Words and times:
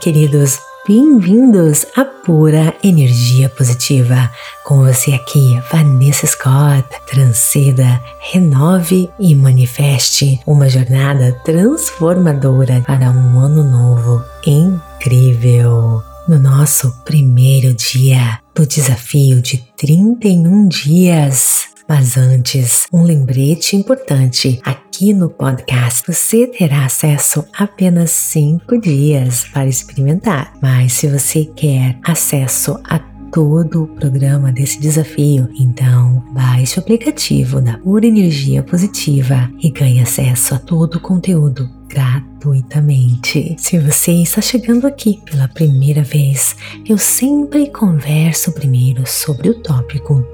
queridos, 0.00 0.58
bem-vindos 0.88 1.84
à 1.94 2.06
Pura 2.06 2.74
Energia 2.82 3.50
Positiva. 3.50 4.30
Com 4.64 4.78
você 4.78 5.12
aqui, 5.12 5.60
Vanessa 5.70 6.26
Scott. 6.26 6.88
Transceda, 7.06 8.00
renove 8.18 9.10
e 9.18 9.34
manifeste 9.34 10.40
uma 10.46 10.70
jornada 10.70 11.38
transformadora 11.44 12.82
para 12.86 13.10
um 13.10 13.40
ano 13.40 13.62
novo 13.62 14.24
incrível. 14.46 16.02
No 16.26 16.38
nosso 16.38 16.90
primeiro 17.04 17.74
dia 17.74 18.38
do 18.54 18.66
desafio 18.66 19.42
de 19.42 19.58
31 19.76 20.66
dias 20.66 21.69
mas 21.90 22.16
antes, 22.16 22.86
um 22.92 23.02
lembrete 23.02 23.74
importante: 23.74 24.60
aqui 24.62 25.12
no 25.12 25.28
podcast 25.28 26.04
você 26.06 26.46
terá 26.46 26.84
acesso 26.84 27.44
a 27.52 27.64
apenas 27.64 28.12
5 28.12 28.80
dias 28.80 29.46
para 29.52 29.66
experimentar. 29.66 30.52
Mas 30.62 30.92
se 30.92 31.08
você 31.08 31.46
quer 31.46 31.98
acesso 32.04 32.78
a 32.84 33.00
todo 33.32 33.82
o 33.82 33.88
programa 33.88 34.52
desse 34.52 34.78
desafio. 34.80 35.48
Então, 35.58 36.24
baixe 36.32 36.78
o 36.78 36.82
aplicativo 36.82 37.60
da 37.60 37.76
Pura 37.78 38.06
Energia 38.06 38.62
Positiva 38.62 39.50
e 39.60 39.68
ganhe 39.70 40.00
acesso 40.00 40.54
a 40.54 40.58
todo 40.58 40.96
o 40.96 41.00
conteúdo 41.00 41.68
gratuitamente. 41.88 43.56
Se 43.58 43.78
você 43.78 44.12
está 44.12 44.40
chegando 44.40 44.86
aqui 44.86 45.20
pela 45.28 45.48
primeira 45.48 46.04
vez, 46.04 46.54
eu 46.88 46.98
sempre 46.98 47.68
converso 47.68 48.52
primeiro 48.52 49.04
sobre 49.06 49.48
o 49.48 49.60
tópico 49.60 50.24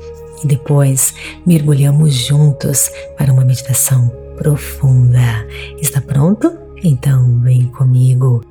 e 0.42 0.46
depois 0.46 1.14
mergulhamos 1.46 2.14
juntos 2.14 2.90
para 3.16 3.32
uma 3.32 3.44
meditação 3.44 4.08
profunda. 4.36 5.46
Está 5.80 6.00
pronto? 6.00 6.52
Então 6.83 7.41
vem 7.41 7.66
comigo. 7.69 8.44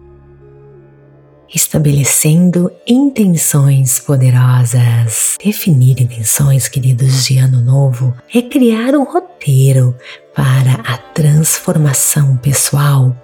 Estabelecendo 1.54 2.72
intenções 2.88 4.00
poderosas. 4.00 5.38
Definir 5.44 6.02
intenções, 6.02 6.68
queridos, 6.68 7.26
de 7.26 7.38
ano 7.38 7.62
novo 7.62 8.14
é 8.34 8.42
criar 8.42 8.96
um 8.96 9.04
roteiro 9.04 9.96
para 10.36 10.74
a 10.84 10.98
transformação 10.98 12.36
pessoal, 12.38 13.16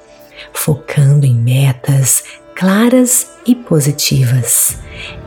focando 0.53 1.25
em 1.25 1.35
metas 1.35 2.23
claras 2.61 3.25
e 3.43 3.55
positivas. 3.55 4.77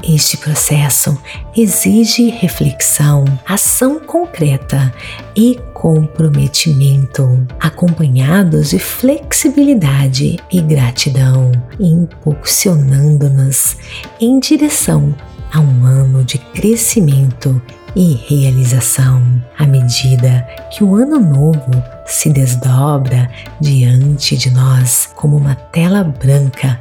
Este 0.08 0.36
processo 0.36 1.20
exige 1.56 2.30
reflexão, 2.30 3.24
ação 3.44 3.98
concreta 3.98 4.94
e 5.34 5.58
comprometimento, 5.72 7.44
acompanhados 7.58 8.70
de 8.70 8.78
flexibilidade 8.78 10.38
e 10.52 10.60
gratidão, 10.60 11.50
impulsionando-nos 11.80 13.78
em 14.20 14.38
direção 14.38 15.12
a 15.52 15.58
um 15.58 15.84
ano 15.84 16.22
de 16.22 16.38
crescimento 16.38 17.60
e 17.96 18.14
realização. 18.28 19.42
À 19.58 19.66
medida 19.66 20.46
que 20.70 20.84
o 20.84 20.94
ano 20.94 21.18
novo 21.18 21.82
se 22.06 22.30
desdobra 22.30 23.28
diante 23.60 24.36
de 24.36 24.50
nós 24.50 25.08
como 25.16 25.36
uma 25.36 25.56
tela 25.56 26.04
branca 26.04 26.78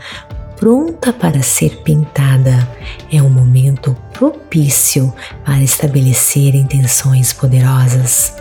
pronta 0.63 1.11
para 1.11 1.43
ser 1.43 1.81
pintada, 1.83 2.65
é 3.11 3.21
um 3.21 3.29
momento 3.29 3.93
propício 4.13 5.13
para 5.43 5.61
estabelecer 5.61 6.55
intenções 6.55 7.33
poderosas. 7.33 8.33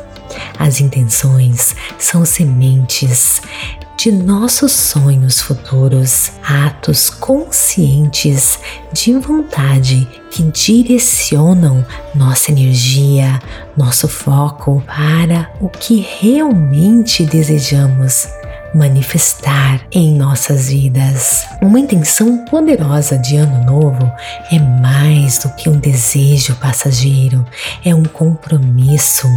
As 0.56 0.80
intenções 0.80 1.74
são 1.98 2.24
sementes 2.24 3.42
de 3.96 4.12
nossos 4.12 4.70
sonhos 4.70 5.40
futuros, 5.40 6.30
atos 6.44 7.10
conscientes 7.10 8.56
de 8.92 9.14
vontade 9.14 10.06
que 10.30 10.44
direcionam 10.44 11.84
nossa 12.14 12.52
energia, 12.52 13.40
nosso 13.76 14.06
foco 14.06 14.80
para 14.86 15.50
o 15.60 15.68
que 15.68 16.06
realmente 16.20 17.26
desejamos 17.26 18.28
manifestar 18.74 19.80
em 19.92 20.12
nossas 20.12 20.68
vidas. 20.68 21.46
Uma 21.60 21.80
intenção 21.80 22.44
poderosa 22.46 23.18
de 23.18 23.36
Ano 23.36 23.64
Novo 23.64 24.10
é 24.50 24.58
mais 24.58 25.38
do 25.38 25.50
que 25.54 25.68
um 25.68 25.78
desejo 25.78 26.54
passageiro, 26.56 27.44
é 27.84 27.94
um 27.94 28.04
compromisso 28.04 29.28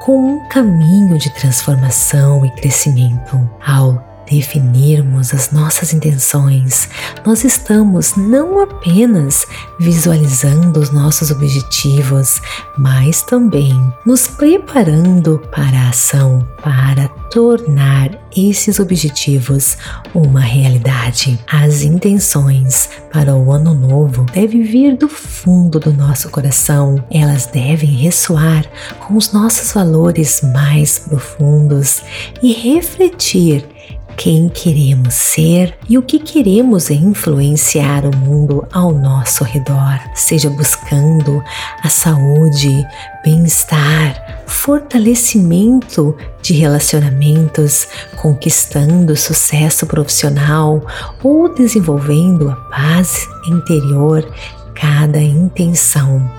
com 0.00 0.36
um 0.36 0.48
caminho 0.48 1.18
de 1.18 1.30
transformação 1.30 2.44
e 2.44 2.50
crescimento. 2.50 3.48
Ao 3.64 4.09
definirmos 4.30 5.34
as 5.34 5.50
nossas 5.50 5.92
intenções, 5.92 6.88
nós 7.26 7.44
estamos 7.44 8.14
não 8.14 8.62
apenas 8.62 9.46
visualizando 9.78 10.78
os 10.78 10.90
nossos 10.90 11.30
objetivos, 11.30 12.40
mas 12.78 13.22
também 13.22 13.92
nos 14.06 14.28
preparando 14.28 15.42
para 15.50 15.76
a 15.76 15.88
ação, 15.88 16.46
para 16.62 17.08
tornar 17.30 18.10
esses 18.36 18.78
objetivos 18.78 19.76
uma 20.14 20.40
realidade. 20.40 21.38
As 21.50 21.82
intenções 21.82 22.88
para 23.12 23.34
o 23.34 23.52
ano 23.52 23.74
novo 23.74 24.24
devem 24.32 24.62
vir 24.62 24.96
do 24.96 25.08
fundo 25.08 25.80
do 25.80 25.92
nosso 25.92 26.30
coração, 26.30 27.02
elas 27.10 27.46
devem 27.46 27.90
ressoar 27.90 28.64
com 29.00 29.16
os 29.16 29.32
nossos 29.32 29.72
valores 29.72 30.40
mais 30.42 30.98
profundos 30.98 32.02
e 32.42 32.52
refletir 32.52 33.66
quem 34.16 34.48
queremos 34.48 35.14
ser 35.14 35.76
e 35.88 35.96
o 35.96 36.02
que 36.02 36.18
queremos 36.18 36.90
influenciar 36.90 38.04
o 38.04 38.16
mundo 38.16 38.66
ao 38.72 38.92
nosso 38.92 39.44
redor, 39.44 39.98
seja 40.14 40.50
buscando 40.50 41.42
a 41.82 41.88
saúde, 41.88 42.86
bem-estar, 43.24 44.44
fortalecimento 44.46 46.16
de 46.42 46.54
relacionamentos, 46.54 47.88
conquistando 48.16 49.16
sucesso 49.16 49.86
profissional 49.86 50.84
ou 51.22 51.52
desenvolvendo 51.54 52.50
a 52.50 52.56
paz 52.56 53.26
interior 53.48 54.26
cada 54.80 55.20
intenção 55.20 56.30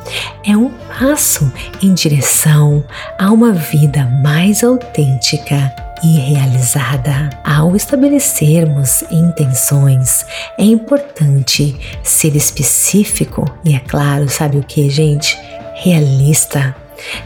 é 0.44 0.58
um 0.58 0.72
passo 1.00 1.52
em 1.82 1.94
direção 1.94 2.84
a 3.20 3.30
uma 3.30 3.54
vida 3.54 4.04
mais 4.24 4.64
autêntica 4.64 5.72
e 6.04 6.18
realizada. 6.18 7.30
Ao 7.44 7.76
estabelecermos 7.76 9.04
intenções, 9.12 10.26
é 10.58 10.64
importante 10.64 11.76
ser 12.04 12.36
específico 12.36 13.46
e, 13.64 13.76
é 13.76 13.80
claro, 13.80 14.30
sabe 14.30 14.58
o 14.58 14.64
que, 14.64 14.90
gente? 14.90 15.38
Realista, 15.76 16.76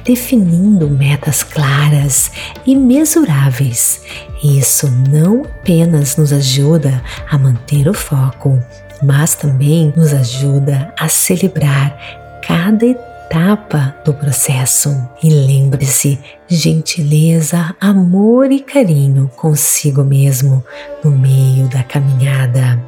definindo 0.03 0.89
metas 0.89 1.43
claras 1.43 2.31
e 2.65 2.75
mesuráveis. 2.75 4.01
Isso 4.43 4.89
não 5.09 5.43
apenas 5.43 6.17
nos 6.17 6.31
ajuda 6.31 7.01
a 7.29 7.37
manter 7.37 7.87
o 7.87 7.93
foco, 7.93 8.61
mas 9.01 9.35
também 9.35 9.93
nos 9.95 10.13
ajuda 10.13 10.93
a 10.99 11.09
celebrar 11.09 11.97
cada 12.45 12.85
etapa 12.85 13.14
etapa 13.25 13.95
do 14.05 14.13
processo. 14.13 14.95
E 15.21 15.29
lembre-se, 15.29 16.19
gentileza, 16.47 17.75
amor 17.79 18.51
e 18.51 18.59
carinho 18.59 19.29
consigo 19.35 20.03
mesmo 20.03 20.63
no 21.03 21.11
meio 21.11 21.67
da 21.67 21.83
caminhada. 21.83 22.79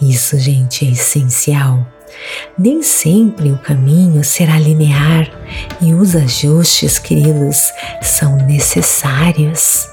Isso, 0.00 0.38
gente, 0.38 0.86
é 0.86 0.90
essencial. 0.90 1.84
Nem 2.58 2.82
sempre 2.82 3.50
o 3.50 3.58
caminho 3.58 4.22
será 4.22 4.58
linear 4.58 5.30
e 5.80 5.94
os 5.94 6.14
ajustes, 6.14 6.98
queridos, 6.98 7.72
são 8.02 8.36
necessários. 8.36 9.88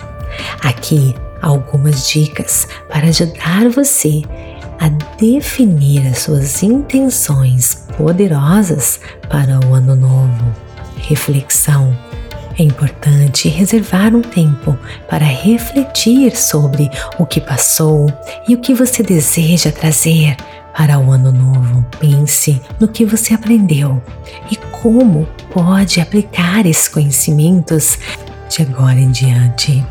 Aqui 0.62 1.16
algumas 1.42 2.07
dicas 2.10 2.68
para 2.89 3.07
ajudar 3.07 3.69
você 3.69 4.22
a 4.79 4.89
definir 5.18 6.07
as 6.07 6.19
suas 6.19 6.62
intenções 6.63 7.85
poderosas 7.97 9.00
para 9.29 9.59
o 9.65 9.74
ano 9.74 9.95
novo. 9.95 10.45
Reflexão. 10.97 11.97
É 12.59 12.63
importante 12.63 13.47
reservar 13.50 14.15
um 14.15 14.21
tempo 14.21 14.77
para 15.07 15.25
refletir 15.25 16.35
sobre 16.35 16.89
o 17.19 17.25
que 17.25 17.39
passou 17.39 18.12
e 18.47 18.56
o 18.56 18.59
que 18.59 18.74
você 18.74 19.03
deseja 19.03 19.71
trazer 19.71 20.35
para 20.75 21.00
o 21.00 21.12
ano 21.12 21.31
novo. 21.31 21.85
Pense 22.00 22.59
no 22.79 22.88
que 22.88 23.06
você 23.06 23.33
aprendeu 23.33 24.01
e 24.50 24.56
como 24.56 25.27
pode 25.51 26.00
aplicar 26.00 26.65
esses 26.65 26.88
conhecimentos 26.88 28.00
de 28.50 28.62
agora 28.62 29.00
em 29.00 29.12
diante. 29.12 29.85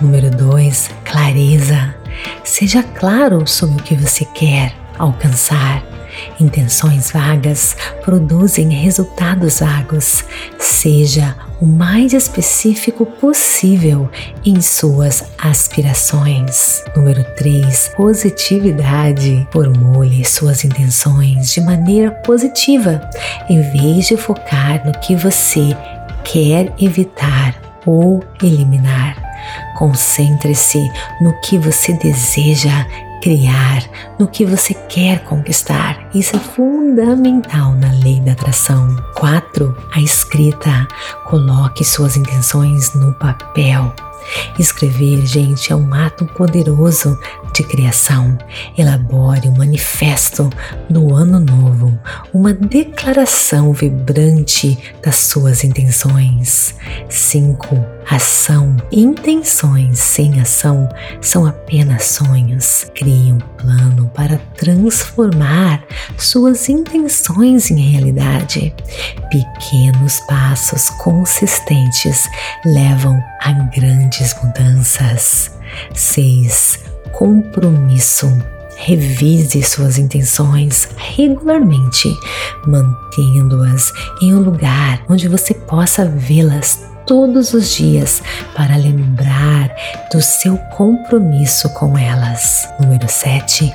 Número 0.00 0.30
2, 0.30 0.90
clareza. 1.04 2.01
Seja 2.44 2.82
claro 2.82 3.46
sobre 3.46 3.80
o 3.80 3.84
que 3.84 3.94
você 3.94 4.24
quer 4.24 4.74
alcançar. 4.98 5.82
Intenções 6.38 7.10
vagas 7.10 7.76
produzem 8.04 8.68
resultados 8.70 9.60
vagos. 9.60 10.24
Seja 10.58 11.36
o 11.60 11.66
mais 11.66 12.12
específico 12.12 13.06
possível 13.06 14.10
em 14.44 14.60
suas 14.60 15.24
aspirações. 15.38 16.82
Número 16.96 17.24
3. 17.36 17.92
Positividade. 17.96 19.46
Formule 19.52 20.24
suas 20.24 20.64
intenções 20.64 21.52
de 21.52 21.60
maneira 21.60 22.10
positiva, 22.10 23.00
em 23.48 23.62
vez 23.72 24.08
de 24.08 24.16
focar 24.16 24.84
no 24.84 24.92
que 25.00 25.14
você 25.14 25.76
quer 26.24 26.72
evitar 26.78 27.54
ou 27.86 28.22
eliminar. 28.42 29.31
Concentre-se 29.76 30.90
no 31.20 31.32
que 31.40 31.58
você 31.58 31.92
deseja 31.92 32.86
criar, 33.22 33.88
no 34.18 34.26
que 34.26 34.44
você 34.44 34.74
quer 34.74 35.20
conquistar. 35.24 36.08
Isso 36.12 36.36
é 36.36 36.40
fundamental 36.40 37.72
na 37.72 37.92
lei 37.92 38.20
da 38.20 38.32
atração. 38.32 38.96
4. 39.16 39.76
A 39.92 40.00
escrita. 40.00 40.88
Coloque 41.26 41.84
suas 41.84 42.16
intenções 42.16 42.92
no 42.94 43.14
papel. 43.14 43.94
Escrever, 44.58 45.24
gente, 45.26 45.72
é 45.72 45.76
um 45.76 45.92
ato 45.94 46.24
poderoso 46.26 47.18
de 47.54 47.62
criação. 47.62 48.36
Elabore 48.76 49.48
um 49.48 49.56
manifesto 49.56 50.48
do 50.88 51.14
ano 51.14 51.40
novo, 51.40 51.98
uma 52.32 52.52
declaração 52.52 53.72
vibrante 53.72 54.78
das 55.02 55.16
suas 55.16 55.64
intenções. 55.64 56.74
5. 57.08 58.01
Ação. 58.10 58.76
Intenções 58.90 59.98
sem 59.98 60.40
ação 60.40 60.88
são 61.20 61.46
apenas 61.46 62.04
sonhos. 62.04 62.86
Crie 62.94 63.32
um 63.32 63.38
plano 63.38 64.10
para 64.14 64.38
transformar 64.56 65.82
suas 66.18 66.68
intenções 66.68 67.70
em 67.70 67.80
realidade. 67.80 68.74
Pequenos 69.30 70.20
passos 70.20 70.90
consistentes 70.90 72.28
levam 72.64 73.22
a 73.40 73.52
grandes 73.52 74.34
mudanças. 74.42 75.52
6 75.94 76.80
compromisso. 77.12 78.26
Revise 78.76 79.62
suas 79.62 79.96
intenções 79.96 80.88
regularmente, 80.96 82.12
mantendo-as 82.66 83.92
em 84.20 84.34
um 84.34 84.40
lugar 84.40 85.04
onde 85.08 85.28
você 85.28 85.54
possa 85.54 86.04
vê-las 86.04 86.91
todos 87.06 87.54
os 87.54 87.74
dias 87.74 88.22
para 88.54 88.76
lembrar 88.76 89.74
do 90.12 90.20
seu 90.20 90.56
compromisso 90.76 91.68
com 91.70 91.96
elas. 91.96 92.68
Número 92.80 93.08
7 93.08 93.72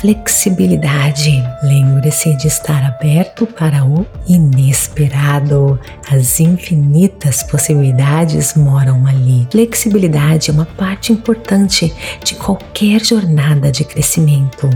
flexibilidade. 0.00 1.42
Lembre-se 1.62 2.36
de 2.36 2.48
estar 2.48 2.84
aberto 2.84 3.46
para 3.46 3.84
o 3.84 4.06
inesperado. 4.26 5.78
As 6.10 6.40
infinitas 6.40 7.42
possibilidades 7.42 8.54
moram 8.54 9.06
ali. 9.06 9.46
Flexibilidade 9.50 10.50
é 10.50 10.52
uma 10.52 10.66
parte 10.66 11.12
importante 11.12 11.94
de 12.22 12.34
qualquer 12.34 13.04
jornada 13.04 13.70
de 13.70 13.84
crescimento. 13.84 14.68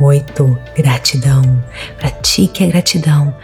8. 0.00 0.58
Gratidão. 0.76 1.42
Pratique 1.98 2.64
a 2.64 2.66
gratidão 2.68 3.34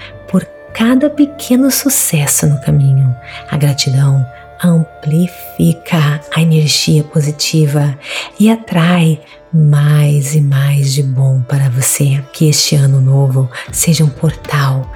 cada 0.75 1.11
pequeno 1.11 1.71
sucesso 1.71 2.47
no 2.47 2.61
caminho. 2.61 3.15
A 3.51 3.57
gratidão 3.57 4.27
amplifica 4.63 6.21
a 6.35 6.41
energia 6.41 7.03
positiva 7.05 7.99
e 8.39 8.51
atrai 8.51 9.21
mais 9.53 10.35
e 10.35 10.41
mais 10.41 10.95
de 10.95 11.03
bom 11.03 11.43
para 11.43 11.69
você. 11.69 12.23
Que 12.33 12.49
este 12.49 12.75
ano 12.77 13.01
novo 13.01 13.51
seja 13.71 14.05
um 14.05 14.09
portal 14.09 14.91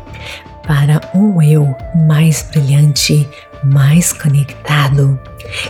para 0.67 1.01
um 1.15 1.41
eu 1.41 1.75
mais 1.95 2.43
brilhante, 2.43 3.29
mais 3.67 4.13
conectado. 4.13 5.19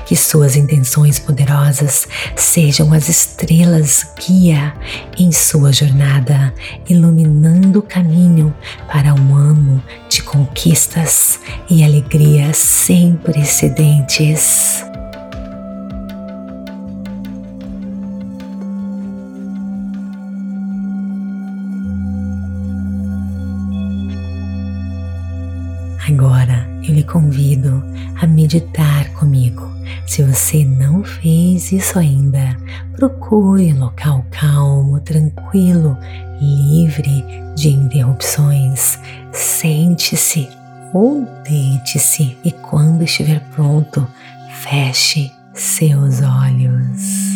Que 0.07 0.17
suas 0.17 0.57
intenções 0.57 1.19
poderosas 1.19 2.09
sejam 2.35 2.95
as 2.95 3.09
estrelas 3.09 4.07
guia 4.27 4.73
em 5.19 5.31
sua 5.31 5.71
jornada, 5.71 6.55
iluminando 6.89 7.81
o 7.81 7.83
caminho 7.83 8.55
para 8.91 9.13
um 9.13 9.35
ano 9.35 9.83
de 10.09 10.23
conquistas 10.23 11.39
e 11.69 11.85
alegrias 11.85 12.57
sem 12.57 13.17
precedentes. 13.17 14.83
Convido 27.07 27.83
a 28.21 28.27
meditar 28.27 29.09
comigo. 29.15 29.67
Se 30.07 30.23
você 30.23 30.65
não 30.65 31.03
fez 31.05 31.73
isso 31.73 31.99
ainda, 31.99 32.57
procure 32.97 33.73
um 33.73 33.81
local 33.81 34.25
calmo, 34.31 35.01
tranquilo, 35.01 35.97
livre 36.41 37.25
de 37.55 37.71
interrupções. 37.71 38.99
Sente-se 39.33 40.49
ou 40.93 41.27
deite-se 41.49 42.37
e 42.45 42.53
quando 42.53 43.03
estiver 43.03 43.41
pronto, 43.55 44.07
feche 44.63 45.31
seus 45.55 46.21
olhos. 46.23 47.36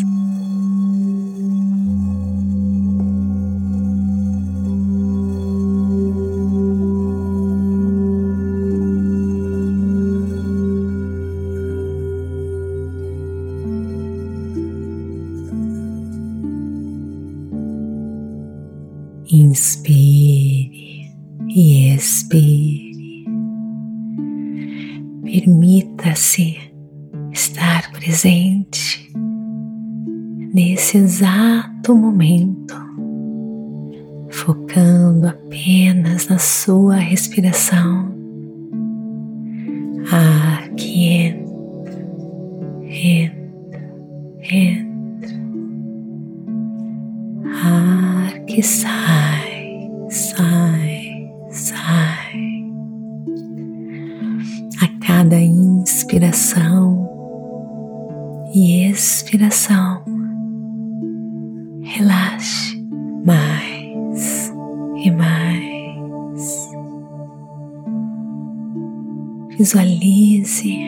Exato 31.40 31.94
momento, 31.94 32.74
focando 34.30 35.28
apenas 35.28 36.28
na 36.28 36.38
sua 36.38 36.96
respiração. 36.96 38.10
Ar 40.12 40.68
que 40.70 41.06
entra, 41.06 42.06
entra, 42.84 43.94
entra. 44.52 45.40
Ar 47.64 48.40
que 48.44 48.62
sai 48.62 49.50
sai, 50.10 51.32
sai. 51.50 52.70
A 54.82 55.06
cada 55.06 55.38
inspiração 55.38 57.08
e 58.54 58.90
expiração, 58.90 60.02
relaxe 62.00 62.82
mais 63.26 64.52
e 64.96 65.10
mais. 65.10 66.70
Visualize 69.50 70.78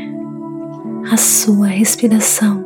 a 1.12 1.16
sua 1.18 1.66
respiração, 1.66 2.64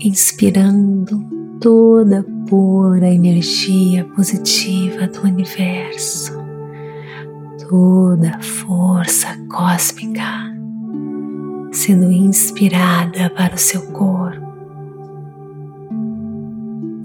inspirando 0.00 1.24
toda 1.60 2.20
a 2.20 2.48
pura 2.48 3.08
energia 3.08 4.04
positiva 4.16 5.06
do 5.06 5.22
universo, 5.22 6.32
toda 7.68 8.30
a 8.30 8.42
força 8.42 9.28
cósmica 9.48 10.50
sendo 11.70 12.10
inspirada 12.10 13.30
para 13.30 13.54
o 13.54 13.58
seu 13.58 13.80
corpo, 13.92 14.41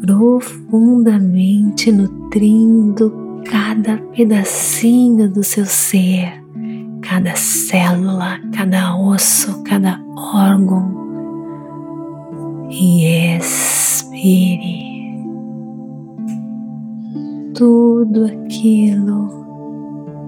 profundamente 0.08 1.92
nutrindo 1.92 3.42
cada 3.46 3.98
pedacinho 3.98 5.30
do 5.30 5.44
seu 5.44 5.66
ser, 5.66 6.42
cada 7.02 7.36
célula, 7.36 8.40
cada 8.56 8.98
osso, 8.98 9.62
cada 9.64 10.02
órgão. 10.16 10.96
E 12.70 13.36
expire 13.36 14.88
tudo 17.54 18.26
aquilo 18.26 19.28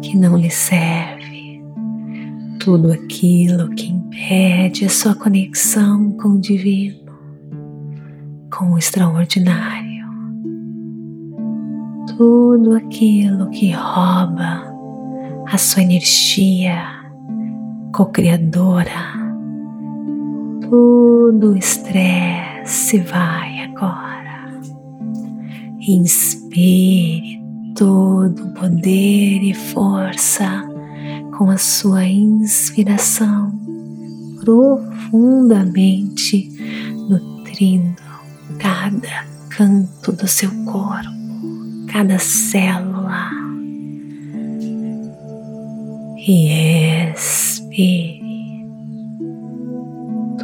que 0.02 0.18
não 0.18 0.36
lhe 0.38 0.50
serve, 0.52 1.64
tudo 2.60 2.92
aquilo 2.92 3.70
que 3.70 3.88
impede 3.88 4.84
a 4.86 4.90
sua 4.90 5.16
conexão 5.16 6.12
com 6.12 6.30
o 6.30 6.40
divino, 6.40 7.09
com 8.60 8.74
o 8.74 8.78
extraordinário, 8.78 10.06
tudo 12.18 12.76
aquilo 12.76 13.50
que 13.52 13.72
rouba 13.72 14.62
a 15.50 15.58
sua 15.58 15.84
energia 15.84 16.84
co-criadora, 17.96 19.14
todo 20.70 21.54
o 21.54 21.58
estresse 21.58 23.00
vai 23.00 23.62
agora. 23.62 24.60
Inspire 25.80 27.42
todo 27.78 28.44
o 28.44 28.54
poder 28.56 29.42
e 29.42 29.54
força 29.54 30.68
com 31.38 31.50
a 31.50 31.58
sua 31.58 32.04
inspiração 32.04 33.58
profundamente 34.44 36.50
nutrindo 37.08 38.09
cada 38.60 39.26
canto 39.50 40.12
do 40.12 40.28
seu 40.28 40.52
corpo, 40.66 41.10
cada 41.92 42.20
célula. 42.20 43.30
E 46.28 47.12
expire 47.12 48.22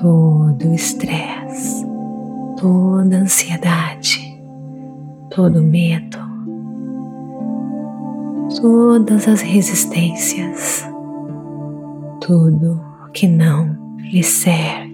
todo 0.01 0.69
o 0.69 0.73
estresse, 0.73 1.85
toda 2.57 3.17
a 3.17 3.21
ansiedade, 3.21 4.41
todo 5.29 5.59
o 5.59 5.63
medo, 5.63 6.17
todas 8.59 9.27
as 9.27 9.41
resistências, 9.41 10.83
tudo 12.21 12.81
que 13.13 13.27
não 13.27 13.77
lhe 13.99 14.23
serve. 14.23 14.84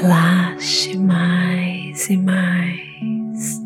Relaxe 0.00 0.96
mais 0.96 2.08
e 2.08 2.16
mais, 2.16 3.60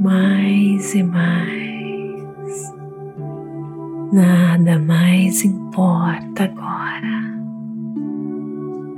mais 0.00 0.92
e 0.92 1.02
mais. 1.04 2.74
Nada 4.12 4.76
mais 4.80 5.44
importa 5.44 6.44
agora, 6.44 7.14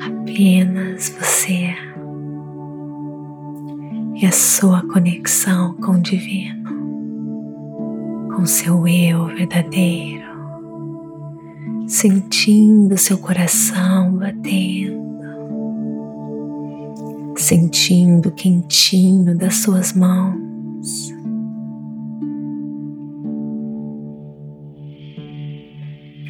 apenas 0.07 1.11
você. 1.11 1.75
E 4.15 4.25
a 4.25 4.33
sua 4.33 4.81
conexão 4.91 5.75
com 5.75 5.93
o 5.93 6.01
Divino, 6.01 6.71
com 8.35 8.47
seu 8.47 8.89
eu 8.89 9.27
verdadeiro. 9.27 10.25
Sentindo 11.87 12.97
seu 12.97 13.19
coração 13.19 14.13
batendo, 14.13 15.06
sentindo 17.37 18.29
o 18.29 18.33
quentinho 18.33 19.37
das 19.37 19.57
suas 19.57 19.93
mãos. 19.93 21.15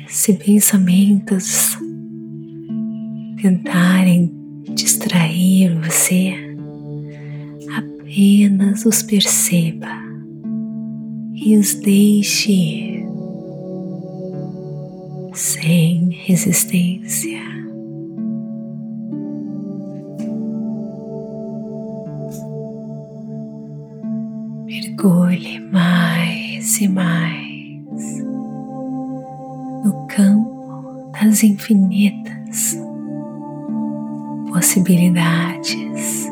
Se 0.08 0.34
pensamentos 0.34 1.78
tentarem 3.40 4.34
distrair 4.74 5.78
você, 5.80 6.34
apenas 7.76 8.84
os 8.84 9.02
perceba 9.02 9.88
e 11.34 11.56
os 11.56 11.74
deixe 11.74 12.52
ir 12.52 13.06
sem 15.32 16.10
resistência. 16.10 17.55
Mergulhe 25.06 25.60
mais 25.60 26.80
e 26.80 26.88
mais 26.88 28.18
no 29.84 30.04
campo 30.08 31.12
das 31.12 31.44
infinitas 31.44 32.76
possibilidades, 34.50 36.26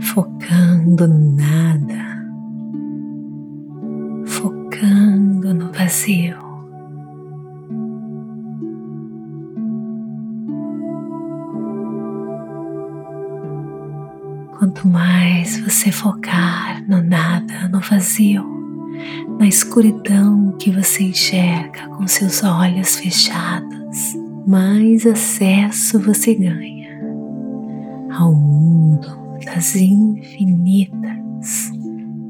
focando 0.00 1.06
no 1.06 1.36
nada 1.36 2.06
vazio. 5.72 6.45
Você 15.86 15.92
focar 15.92 16.82
no 16.88 17.00
nada, 17.00 17.68
no 17.68 17.78
vazio, 17.78 18.44
na 19.38 19.46
escuridão 19.46 20.50
que 20.58 20.72
você 20.72 21.04
enxerga 21.04 21.86
com 21.90 22.08
seus 22.08 22.42
olhos 22.42 22.96
fechados, 22.96 24.16
mais 24.48 25.06
acesso 25.06 26.00
você 26.00 26.34
ganha 26.34 26.90
ao 28.18 28.34
mundo 28.34 29.06
das 29.44 29.76
infinitas 29.76 31.70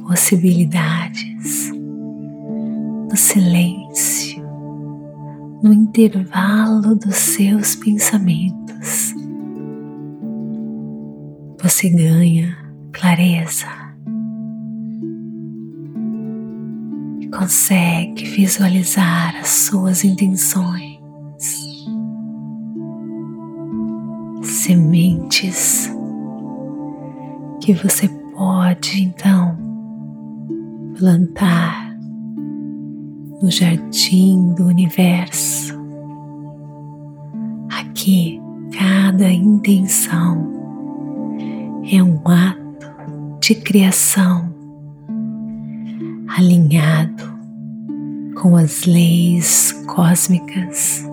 possibilidades 0.07 1.73
no 3.11 3.17
silêncio, 3.17 4.45
no 5.63 5.73
intervalo 5.73 6.95
dos 6.95 7.17
seus 7.17 7.75
pensamentos. 7.75 9.15
Você 11.63 11.89
ganha 11.89 12.66
clareza 12.99 13.67
consegue 17.31 18.25
visualizar 18.25 19.37
as 19.37 19.49
suas 19.49 20.03
intenções, 20.03 20.99
sementes 24.43 25.93
que 27.61 27.75
você 27.75 28.09
pode 28.35 29.03
então 29.03 29.55
plantar 30.99 31.95
no 33.43 33.51
jardim 33.51 34.55
do 34.55 34.65
universo. 34.65 35.79
Aqui, 37.71 38.41
cada 38.73 39.31
intenção 39.31 40.51
é 41.93 42.03
um 42.03 42.19
ato 42.27 42.66
de 43.47 43.55
criação 43.55 44.53
alinhado 46.37 47.23
com 48.43 48.57
as 48.57 48.85
leis 48.87 49.71
cósmicas, 49.87 51.07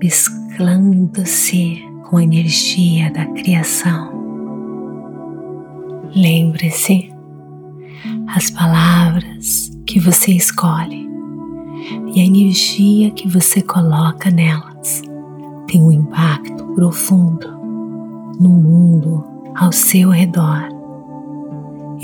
mesclando-se 0.00 1.82
com 2.04 2.18
a 2.18 2.22
energia 2.22 3.10
da 3.10 3.26
criação. 3.26 4.08
Lembre-se, 6.14 7.12
as 8.28 8.52
palavras 8.52 9.76
que 9.84 9.98
você 9.98 10.30
escolhe 10.30 11.08
e 12.14 12.20
a 12.20 12.24
energia 12.24 13.10
que 13.10 13.26
você 13.26 13.60
coloca 13.60 14.30
nelas 14.30 15.02
tem 15.66 15.82
um 15.82 15.90
impacto 15.90 16.64
profundo 16.76 17.48
no 18.38 18.50
mundo 18.50 19.24
ao 19.56 19.72
seu 19.72 20.10
redor 20.10 20.73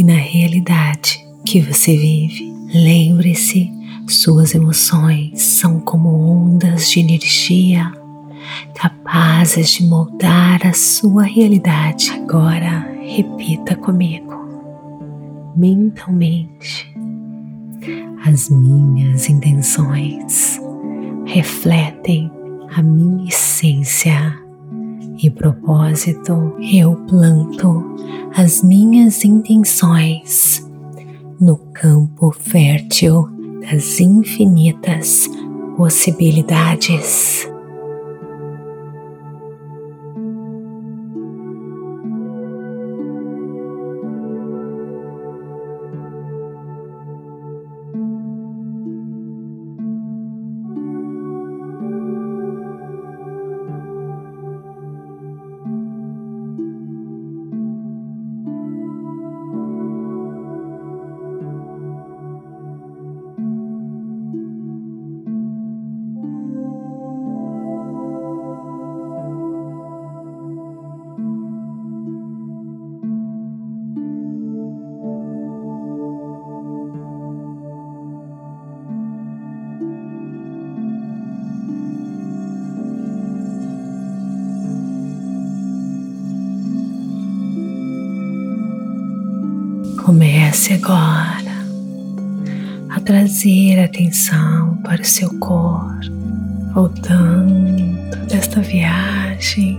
e 0.00 0.04
na 0.04 0.16
realidade 0.16 1.23
que 1.45 1.61
você 1.61 1.95
vive. 1.95 2.50
Lembre-se, 2.73 3.71
suas 4.09 4.54
emoções 4.54 5.42
são 5.42 5.78
como 5.78 6.09
ondas 6.09 6.90
de 6.90 7.00
energia 7.00 7.92
capazes 8.75 9.71
de 9.71 9.85
moldar 9.85 10.66
a 10.66 10.73
sua 10.73 11.25
realidade. 11.25 12.11
Agora, 12.12 12.90
repita 13.02 13.76
comigo, 13.76 14.33
mentalmente 15.54 16.90
as 18.25 18.49
minhas 18.49 19.28
intenções 19.28 20.59
refletem 21.26 22.30
a 22.75 22.83
minha 22.83 23.28
essência 23.28 24.38
e 25.23 25.31
propósito. 25.31 26.55
Eu 26.73 26.97
planto 27.09 27.85
as 28.37 28.62
minhas 28.62 29.25
intenções 29.25 30.67
no 31.41 31.57
campo 31.73 32.31
fértil 32.31 33.29
das 33.61 34.00
infinitas 34.00 35.29
possibilidades. 35.77 37.50
Comece 90.11 90.73
agora 90.73 91.55
a 92.88 92.99
trazer 92.99 93.79
atenção 93.79 94.76
para 94.79 95.00
o 95.00 95.05
seu 95.05 95.38
corpo, 95.38 96.11
voltando 96.75 98.17
desta 98.26 98.61
viagem, 98.61 99.79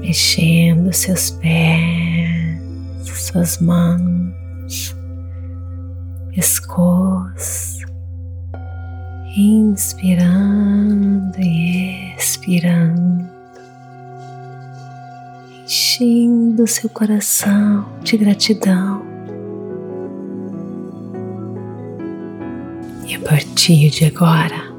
mexendo 0.00 0.92
seus 0.92 1.30
pés, 1.30 2.60
suas 3.04 3.60
mãos, 3.60 4.96
pescoço, 6.34 7.86
inspirando 9.36 11.38
e 11.38 12.16
expirando, 12.18 13.24
enchendo 15.64 16.66
seu 16.66 16.90
coração 16.90 17.86
de 18.02 18.16
gratidão. 18.16 19.09
Partir 23.20 23.90
de 23.90 24.04
agora, 24.04 24.70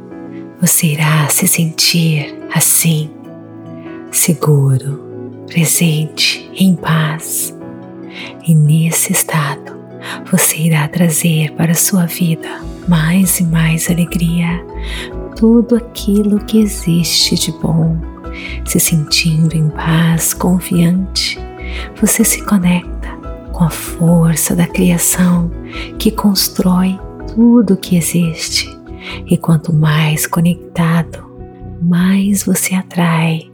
você 0.60 0.88
irá 0.88 1.27
se 1.29 1.48
sentir 1.48 2.36
assim, 2.53 3.10
seguro, 4.12 5.45
presente, 5.48 6.50
em 6.55 6.75
paz. 6.75 7.55
E 8.48 8.53
nesse 8.53 9.12
estado, 9.12 9.79
você 10.31 10.57
irá 10.57 10.88
trazer 10.88 11.51
para 11.53 11.71
a 11.71 11.75
sua 11.75 12.05
vida 12.05 12.62
mais 12.88 13.39
e 13.39 13.43
mais 13.43 13.89
alegria, 13.89 14.65
tudo 15.36 15.75
aquilo 15.75 16.43
que 16.45 16.60
existe 16.60 17.36
de 17.36 17.51
bom. 17.51 17.98
Se 18.65 18.79
sentindo 18.79 19.55
em 19.55 19.69
paz, 19.69 20.33
confiante, 20.33 21.39
você 22.00 22.24
se 22.24 22.43
conecta 22.43 23.10
com 23.51 23.63
a 23.63 23.69
força 23.69 24.55
da 24.55 24.65
criação 24.65 25.51
que 26.00 26.12
constrói 26.12 27.00
tudo 27.33 27.77
que 27.77 27.95
existe. 27.95 28.69
E 29.29 29.38
quanto 29.38 29.73
mais 29.73 30.27
conectado, 30.27 31.25
mais 31.81 32.43
você 32.43 32.75
atrai 32.75 33.50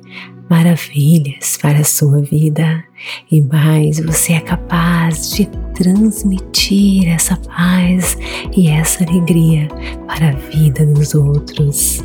maravilhas 0.50 1.57
para 1.62 1.79
a 1.79 1.84
sua 1.84 2.22
vida 2.22 2.84
e 3.31 3.41
mais 3.41 4.00
você 4.00 4.34
é 4.34 4.39
capaz 4.39 5.31
de 5.31 5.46
transmitir 5.74 7.10
essa 7.10 7.36
paz 7.36 8.17
e 8.55 8.69
essa 8.69 9.03
alegria 9.03 9.67
para 10.07 10.29
a 10.29 10.31
vida 10.31 10.86
dos 10.86 11.13
outros. 11.13 12.03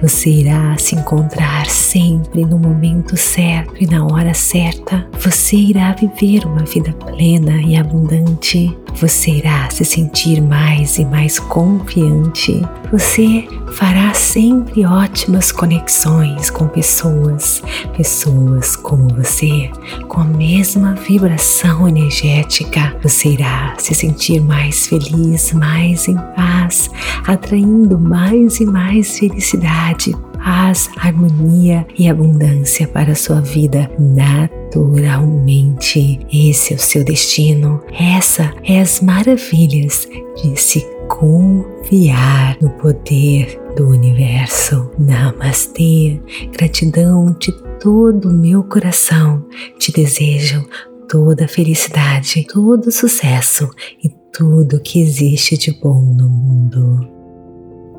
Você 0.00 0.30
irá 0.30 0.76
se 0.78 0.94
encontrar 0.94 1.66
sempre 1.66 2.44
no 2.44 2.58
momento 2.58 3.16
certo 3.16 3.74
e 3.80 3.86
na 3.86 4.04
hora 4.04 4.32
certa. 4.32 5.06
Você 5.20 5.56
irá 5.56 5.92
viver 5.92 6.46
uma 6.46 6.64
vida 6.64 6.92
plena 6.92 7.60
e 7.62 7.76
abundante. 7.76 8.76
Você 8.94 9.30
irá 9.30 9.68
se 9.70 9.84
sentir 9.84 10.40
mais 10.40 10.98
e 10.98 11.04
mais 11.04 11.38
confiante. 11.38 12.60
Você 12.90 13.46
fará 13.72 14.12
sempre 14.14 14.84
ótimas 14.84 15.52
conexões 15.52 16.50
com 16.50 16.66
pessoas, 16.66 17.62
pessoas 17.96 18.74
como 18.74 19.08
você, 19.14 19.70
com 20.08 20.20
a 20.20 20.24
mesma 20.24 20.94
vibração 20.94 21.88
energética. 21.88 22.96
Você 23.02 23.30
irá 23.30 23.74
se 23.78 23.94
sentir 23.94 24.40
mais 24.40 24.86
feliz, 24.86 25.52
mais 25.52 26.08
em 26.08 26.16
paz, 26.34 26.90
atraindo 27.26 27.98
mais 27.98 28.58
e 28.58 28.66
mais 28.66 29.18
felicidade, 29.18 30.16
paz, 30.38 30.90
harmonia 30.96 31.86
e 31.98 32.08
abundância 32.08 32.88
para 32.88 33.12
a 33.12 33.16
sua 33.16 33.40
vida 33.40 33.90
naturalmente. 33.98 36.20
Esse 36.32 36.72
é 36.72 36.76
o 36.76 36.80
seu 36.80 37.04
destino. 37.04 37.82
Essa 37.92 38.54
é 38.64 38.80
as 38.80 39.00
maravilhas 39.00 40.08
de 40.42 40.60
se 40.60 40.84
confiar 41.08 42.56
no 42.60 42.70
poder 42.70 43.60
do 43.76 43.88
universo. 43.88 44.90
Namastê. 44.98 46.20
Gratidão 46.52 47.36
de 47.38 47.52
todo 47.80 48.28
o 48.28 48.32
meu 48.32 48.64
coração. 48.64 49.44
Te 49.78 49.92
desejo 49.92 50.66
toda 51.08 51.48
felicidade, 51.48 52.46
todo 52.52 52.92
sucesso 52.92 53.70
e 54.04 54.10
tudo 54.32 54.80
que 54.80 55.00
existe 55.00 55.56
de 55.56 55.72
bom 55.72 56.00
no 56.00 56.28
mundo. 56.28 57.17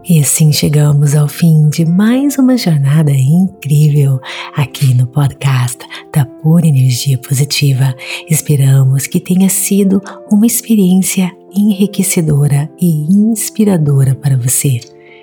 E 0.10 0.20
assim 0.20 0.52
chegamos 0.52 1.14
ao 1.14 1.28
fim 1.28 1.70
de 1.70 1.86
mais 1.86 2.36
uma 2.40 2.58
jornada 2.58 3.12
incrível 3.12 4.20
aqui 4.56 4.96
no 4.96 5.06
podcast 5.06 5.78
da 6.12 6.26
Pura 6.26 6.66
Energia 6.66 7.16
Positiva. 7.16 7.96
Esperamos 8.28 9.06
que 9.06 9.20
tenha 9.20 9.48
sido 9.50 10.02
uma 10.32 10.48
experiência 10.48 11.32
enriquecedora 11.56 12.68
e 12.82 13.04
inspiradora 13.08 14.16
para 14.16 14.36
você. 14.36 14.80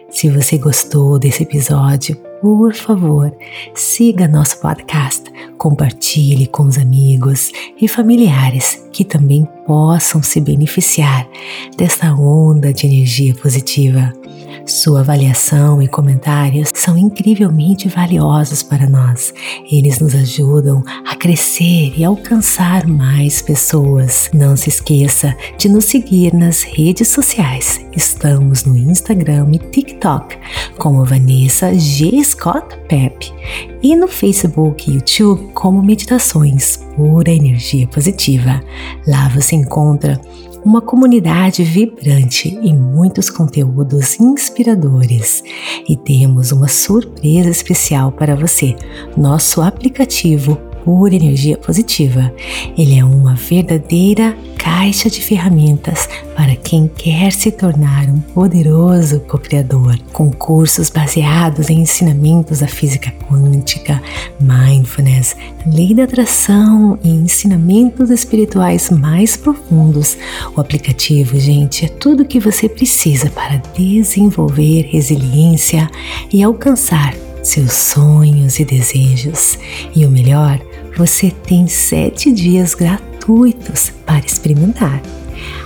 Se 0.09 0.31
você 0.31 0.57
gostou 0.57 1.19
desse 1.19 1.43
episódio, 1.43 2.15
por 2.41 2.73
favor, 2.73 3.37
siga 3.75 4.29
nosso 4.29 4.61
podcast, 4.61 5.25
compartilhe 5.59 6.47
com 6.47 6.63
os 6.63 6.79
amigos 6.79 7.51
e 7.81 7.89
familiares 7.89 8.87
que 8.93 9.05
também 9.05 9.49
possam 9.67 10.23
se 10.23 10.41
beneficiar 10.41 11.29
desta 11.77 12.15
onda 12.15 12.73
de 12.73 12.87
energia 12.87 13.35
positiva. 13.35 14.13
Sua 14.67 15.01
avaliação 15.01 15.81
e 15.81 15.87
comentários 15.87 16.73
são 16.75 16.99
incrivelmente 16.99 17.89
valiosos 17.89 18.65
para 18.65 18.89
nós. 18.89 19.33
Eles 19.71 20.01
nos 20.01 20.13
ajudam 20.13 20.83
a 21.07 21.15
crescer 21.15 21.93
e 21.97 22.05
alcançar 22.05 22.85
mais 22.85 23.41
pessoas. 23.41 24.29
Não 24.35 24.57
se 24.57 24.69
esqueça 24.69 25.37
de 25.57 25.69
nos 25.69 25.85
seguir 25.85 26.35
nas 26.35 26.65
redes 26.65 27.07
sociais. 27.09 27.81
Estamos 27.97 28.65
no 28.65 28.77
Instagram 28.77 29.49
e 29.53 29.59
TikTok 29.59 30.37
como 30.79 31.05
Vanessa 31.05 31.73
G. 31.73 32.25
Scott 32.25 32.77
Pep 32.89 33.33
e 33.83 33.95
no 33.95 34.09
Facebook 34.09 34.91
e 34.91 34.95
YouTube 34.95 35.53
como 35.53 35.83
Meditações 35.83 36.79
Pura 36.95 37.31
Energia 37.31 37.87
Positiva. 37.87 38.61
Lá 39.07 39.29
você 39.29 39.57
encontra 39.57 40.21
uma 40.65 40.81
comunidade 40.81 41.63
vibrante 41.63 42.59
e 42.61 42.75
muitos 42.75 43.31
conteúdos 43.31 44.19
inspiradores. 44.19 45.45
E 45.89 45.97
temos 45.97 46.51
uma 46.51 46.67
surpresa 46.67 47.49
especial 47.49 48.11
para 48.11 48.35
você: 48.35 48.75
nosso 49.17 49.63
aplicativo 49.63 50.59
Pura 50.87 51.17
Energia 51.17 51.59
Positiva. 51.59 52.33
Ele 52.79 52.97
é 52.97 53.05
uma 53.05 53.35
verdadeira 53.35 54.37
caixa 54.57 55.11
de 55.11 55.21
ferramentas 55.21 56.09
para 56.37 56.55
quem 56.55 56.87
quer 56.87 57.33
se 57.33 57.51
tornar 57.51 58.09
um 58.09 58.21
poderoso 58.21 59.19
co-criador, 59.19 59.99
com 60.13 60.31
cursos 60.31 60.89
baseados 60.89 61.71
em 61.71 61.81
ensinamentos 61.81 62.61
da 62.61 62.69
física 62.69 63.13
quântica, 63.29 64.01
mindfulness, 64.41 65.35
lei 65.67 65.93
da 65.93 66.05
atração 66.05 66.97
e 67.03 67.09
ensinamentos 67.11 68.09
espirituais 68.09 68.89
mais 68.89 69.37
profundos. 69.37 70.17
O 70.55 70.61
aplicativo, 70.61 71.37
gente, 71.37 71.85
é 71.85 71.89
tudo 71.89 72.23
o 72.23 72.27
que 72.27 72.39
você 72.39 72.69
precisa 72.69 73.29
para 73.29 73.61
desenvolver 73.77 74.83
resiliência 74.83 75.91
e 76.33 76.45
alcançar 76.45 77.13
seus 77.47 77.73
sonhos 77.73 78.59
e 78.59 78.65
desejos. 78.65 79.59
E 79.95 80.05
o 80.05 80.11
melhor, 80.11 80.61
você 80.97 81.31
tem 81.31 81.67
sete 81.67 82.33
dias 82.33 82.75
gratuitos 82.75 83.93
para 84.05 84.25
experimentar. 84.25 85.03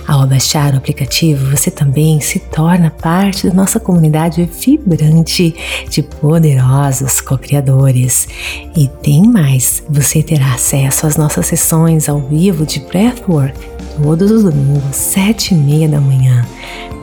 Ao 0.07 0.27
baixar 0.27 0.73
o 0.73 0.77
aplicativo, 0.77 1.55
você 1.55 1.71
também 1.71 2.19
se 2.19 2.37
torna 2.39 2.89
parte 2.89 3.47
da 3.47 3.53
nossa 3.53 3.79
comunidade 3.79 4.43
vibrante 4.43 5.55
de 5.89 6.03
poderosos 6.03 7.21
co-criadores. 7.21 8.27
E 8.75 8.89
tem 9.01 9.23
mais: 9.23 9.81
você 9.89 10.21
terá 10.21 10.53
acesso 10.53 11.07
às 11.07 11.15
nossas 11.15 11.45
sessões 11.45 12.09
ao 12.09 12.19
vivo 12.19 12.65
de 12.65 12.79
Breathwork 12.81 13.57
todos 14.01 14.31
os 14.31 14.43
domingos, 14.43 14.95
sete 14.95 15.53
e 15.53 15.57
meia 15.57 15.87
da 15.87 16.01
manhã. 16.01 16.45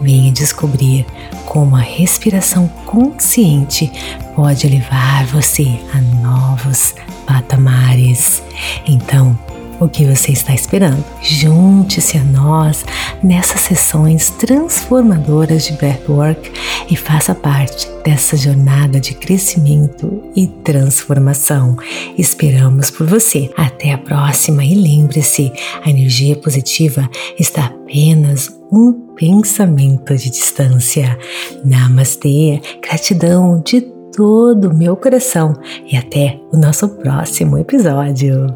Venha 0.02 0.30
descobrir 0.30 1.06
como 1.46 1.76
a 1.76 1.80
respiração 1.80 2.68
consciente 2.84 3.90
pode 4.34 4.68
levar 4.68 5.26
você 5.26 5.66
a 5.94 6.00
novos 6.22 6.94
patamares. 7.28 8.42
Então, 8.86 9.38
o 9.78 9.88
que 9.88 10.04
você 10.04 10.32
está 10.32 10.52
esperando? 10.54 11.04
Junte-se 11.22 12.18
a 12.18 12.24
nós 12.24 12.84
nessas 13.22 13.60
sessões 13.60 14.30
transformadoras 14.30 15.66
de 15.66 15.74
Breathwork 15.74 16.50
e 16.90 16.96
faça 16.96 17.34
parte 17.34 17.86
dessa 18.04 18.36
jornada 18.36 18.98
de 18.98 19.14
crescimento 19.14 20.22
e 20.34 20.48
transformação. 20.48 21.76
Esperamos 22.16 22.90
por 22.90 23.06
você. 23.06 23.50
Até 23.56 23.92
a 23.92 23.98
próxima 23.98 24.64
e 24.64 24.74
lembre-se, 24.74 25.52
a 25.84 25.90
energia 25.90 26.34
positiva 26.34 27.08
está 27.38 27.66
apenas 27.66 28.50
um 28.72 28.92
pensamento 29.14 30.16
de 30.16 30.30
distância. 30.30 31.16
Namastê, 31.64 32.60
gratidão 32.82 33.62
de 33.64 33.97
todo 34.18 34.70
o 34.70 34.74
meu 34.74 34.96
coração 34.96 35.54
e 35.86 35.96
até 35.96 36.40
o 36.50 36.56
nosso 36.56 36.88
próximo 36.88 37.56
episódio. 37.56 38.48